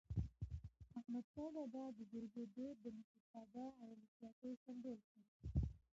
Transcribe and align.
احمد 0.99 1.25
شاه 1.33 1.49
بابا 1.55 1.83
د 1.97 1.99
جرګو 2.11 2.43
دود 2.55 2.75
د 2.81 2.85
مشرتابه 2.97 3.65
او 3.81 3.87
ولسواکی 3.91 4.53
سمبول 4.65 4.99
کړ. 5.11 5.21